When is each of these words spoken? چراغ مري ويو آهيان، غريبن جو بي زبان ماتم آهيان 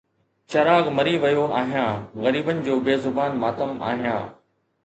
چراغ 0.51 0.83
مري 0.97 1.13
ويو 1.23 1.45
آهيان، 1.61 1.97
غريبن 2.25 2.57
جو 2.65 2.75
بي 2.85 2.97
زبان 3.03 3.31
ماتم 3.41 3.71
آهيان 3.89 4.23